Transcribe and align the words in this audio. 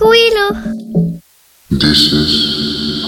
Cuilo. 0.00 0.48
This 1.68 2.10
is 2.10 3.04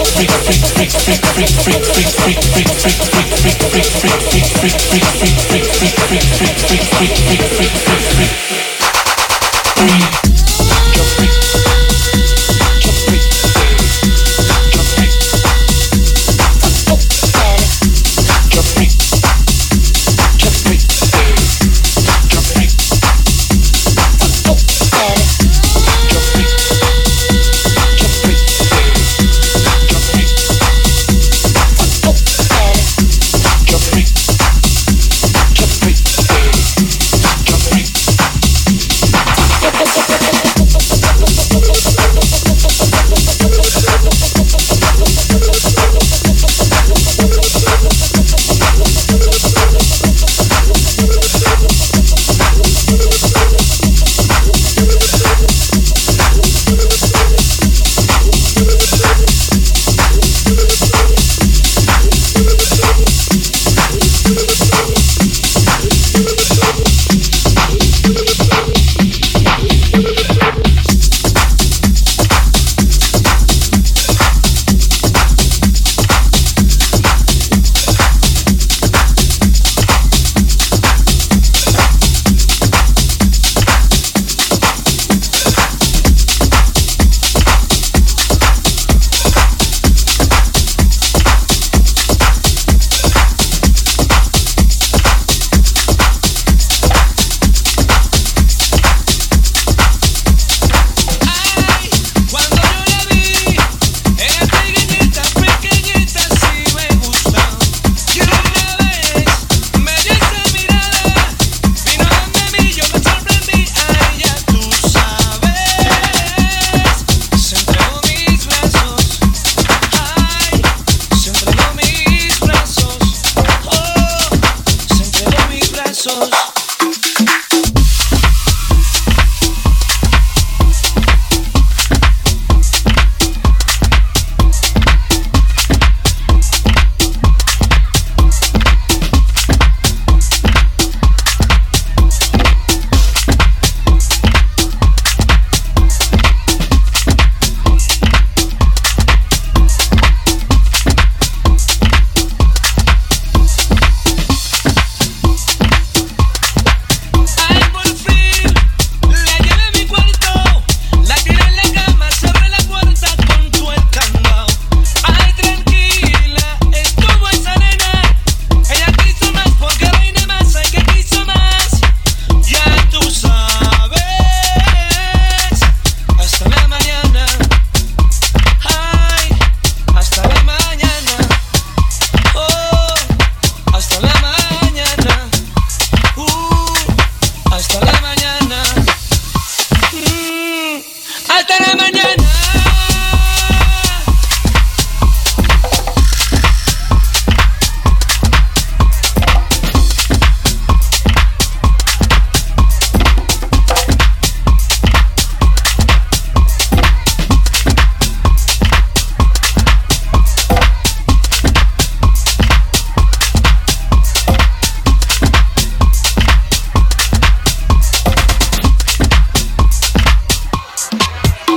Jump 0.00 0.40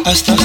hasta 0.05 0.42